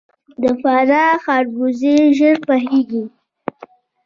د 0.41 0.43
فراه 0.61 1.15
خربوزې 1.23 1.95
ژر 2.17 2.35
پخیږي. 2.47 3.03